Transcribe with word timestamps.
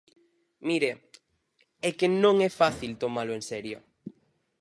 Mire, 0.67 0.91
é 1.87 1.89
que 1.97 2.07
non 2.23 2.35
é 2.47 2.49
fácil 2.61 2.91
tomalo 3.03 3.31
en 3.37 3.43
serio. 3.51 3.77